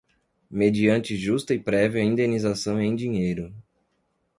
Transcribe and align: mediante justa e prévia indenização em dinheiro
mediante 0.49 1.15
justa 1.15 1.53
e 1.53 1.59
prévia 1.59 2.01
indenização 2.01 2.81
em 2.81 2.95
dinheiro 2.95 3.53